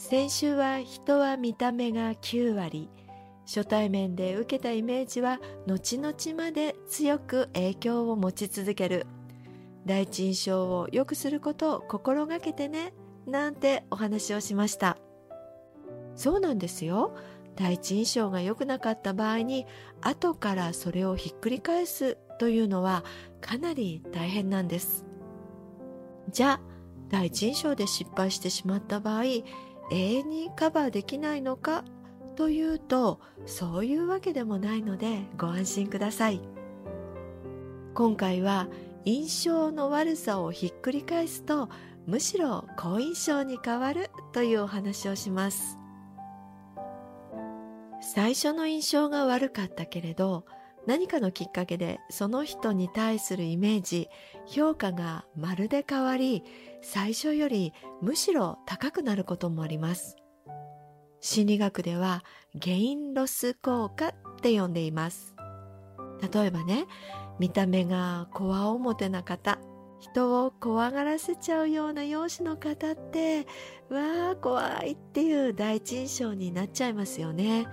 [0.00, 2.88] 先週は人は見た目が9割。
[3.44, 9.06] 初対面で受けたイメージは後々まで強く影響を持ち続ける。
[9.84, 12.94] 第一印象を良くすることを心がけてね
[13.26, 14.96] なんてお話をしました。
[16.16, 17.14] そうなんですよ。
[17.54, 19.66] 第一印象が良くなかった場合に
[20.00, 23.04] 後からそれをひっくり返すというのは
[23.42, 25.04] かなり大変なんです。
[26.30, 26.60] じゃあ
[27.10, 29.24] 第一印象で失敗してしまった場合
[29.90, 31.84] 永遠にカバーできないのか？
[32.36, 36.40] というとそういうわけでもないのでご安心ください。
[37.94, 38.68] 今回は
[39.04, 41.68] 印象の悪さをひっくり返すと
[42.06, 45.76] むしろ好印象に変わるというお話をします。
[48.00, 50.46] 最初の印象が悪かったけれど
[50.86, 54.08] 何かのきっかけでその人に対するイメージ
[54.46, 56.42] 評価がまるで変わり
[56.82, 60.16] 最初よりむしろ高くなることもあります。
[61.20, 62.24] 心理学では
[62.54, 65.34] ゲインロス効果って呼んでいます。
[66.32, 66.86] 例えばね
[67.38, 69.58] 見た目がこわ表な方
[70.00, 73.46] 人を怖がらせちゃうような容姿の方って
[73.90, 77.66] わあ怖いっていう第一印象になっちゃいますよね。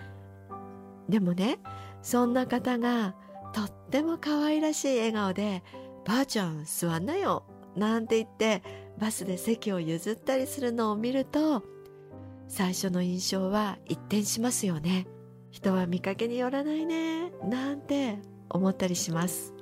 [1.07, 1.59] でもね
[2.01, 3.15] そんな方が
[3.53, 5.63] とっても可愛らしい笑顔で
[6.05, 7.43] 「ばあちゃん座んなよ」
[7.75, 8.63] なんて言って
[8.97, 11.63] バスで席を譲ったりするのを見ると
[12.47, 15.07] 最初の印象は一転しますよね
[15.51, 18.19] 人は見かけによらないねなんて
[18.49, 19.53] 思ったりします。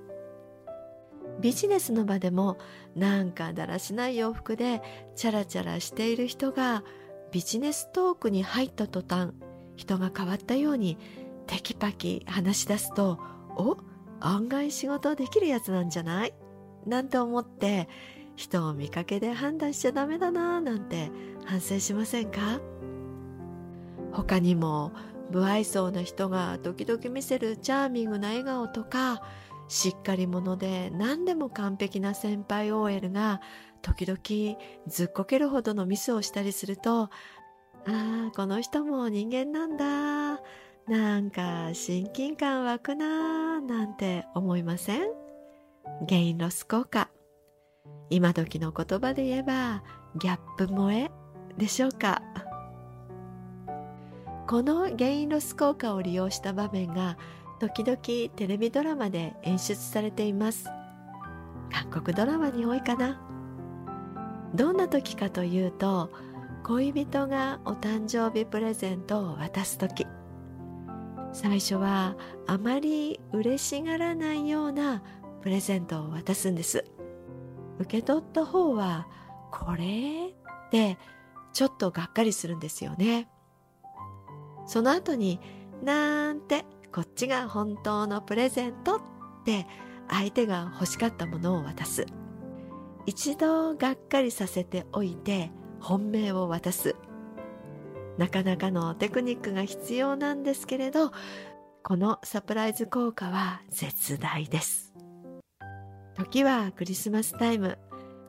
[1.39, 2.57] ビジネスの場でも
[2.95, 4.81] なんかだらしない洋服で
[5.15, 6.83] チャラチャラしている人が
[7.31, 9.31] ビジネストークに入った途端
[9.75, 10.97] 人が変わったように
[11.47, 13.19] テキパキ話し出すと
[13.57, 13.77] お
[14.19, 16.33] 案外仕事できるやつなんじゃない？
[16.85, 17.87] なんて思って
[18.35, 21.11] 人を見かけで判断しちゃダメだななんて
[21.45, 22.59] 反省しませんか？
[24.11, 24.91] 他にも
[25.31, 29.21] 不愛想な人が時々見せるチャーミングな笑顔とか
[29.67, 33.41] しっかり者で何でも完璧な先輩 OL が
[33.81, 34.57] 時々
[34.87, 37.09] ずっこけるほどのミスをしたりするとあ
[37.87, 40.39] あこの人も人間なんだ
[40.87, 45.07] なんか親近感湧くなーなんて思いません？
[46.05, 47.09] ゲインロス効果
[48.11, 49.81] 今時の言葉で言えば
[50.15, 51.09] ギャップ萌え
[51.57, 52.21] でしょうか？
[54.47, 57.17] このゲインロス効果を利用した場面が
[57.59, 57.97] 時々
[58.35, 60.69] テレビドラマで演出されています。
[61.71, 63.19] 韓国ドラマに多いかな。
[64.53, 66.11] どんな時かというと
[66.63, 70.05] 恋人がお誕生日プレゼントを渡す時。
[71.35, 72.15] 最初は
[72.47, 75.03] あまり嬉しがらないような
[75.41, 76.85] プレゼントを渡すんです。
[77.77, 79.05] 受け取った方は
[79.51, 79.83] これ
[80.29, 80.97] って
[81.51, 83.27] ちょっとがっかりするんですよね。
[84.65, 85.41] その後に
[85.83, 89.01] なんてこっちが本当のプレゼントっ
[89.43, 89.67] て
[90.09, 92.05] 相手が欲しかったものを渡す。
[93.05, 95.51] 一度がっかりさせておいて
[95.81, 96.95] 本命を渡す。
[98.17, 101.11] なかなかのテクニックが必要なんですけれど
[101.83, 104.93] このサプライズ効果は絶大です。
[106.15, 107.77] 時はクリスマスタイム。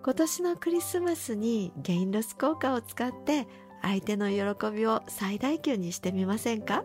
[0.04, 3.48] 今年のクリスマスにゲインロス効果を使って
[3.82, 6.84] 相手の喜びを最大級にしてみませんか？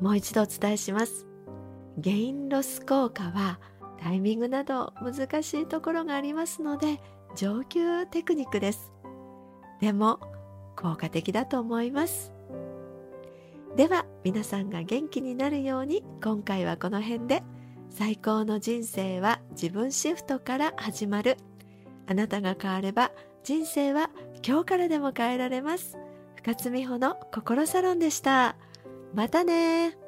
[0.00, 1.26] もう一度お伝えします。
[1.98, 3.58] ゲインロス効果は
[3.98, 7.02] タイミングなど難しいところがありますので
[7.36, 8.92] 上級テクニックです。
[9.80, 10.20] でも
[10.76, 12.32] 効果的だと思います。
[13.76, 17.42] では皆さんが元気になるように今回はこの辺で。
[17.90, 21.36] 最高の人生は自分シフトから始まる。
[22.06, 23.10] あなたが変われば
[23.42, 24.10] 人生は
[24.46, 25.98] 今日からでも変えられます。
[26.36, 28.56] 深津美穂の心サロンでした。
[29.12, 29.98] またね